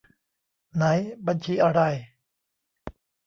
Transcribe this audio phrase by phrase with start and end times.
[0.75, 0.83] ไหน
[1.27, 1.81] บัญชีอะไร